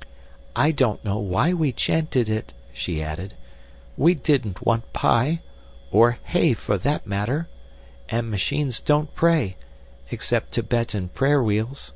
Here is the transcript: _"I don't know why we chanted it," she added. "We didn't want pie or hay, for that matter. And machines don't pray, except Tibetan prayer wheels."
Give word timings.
_"I 0.56 0.72
don't 0.72 1.04
know 1.04 1.18
why 1.18 1.52
we 1.52 1.70
chanted 1.70 2.28
it," 2.28 2.52
she 2.72 3.00
added. 3.00 3.34
"We 3.96 4.16
didn't 4.16 4.66
want 4.66 4.92
pie 4.92 5.42
or 5.92 6.18
hay, 6.24 6.54
for 6.54 6.76
that 6.78 7.06
matter. 7.06 7.46
And 8.08 8.32
machines 8.32 8.80
don't 8.80 9.14
pray, 9.14 9.54
except 10.10 10.50
Tibetan 10.54 11.10
prayer 11.10 11.40
wheels." 11.40 11.92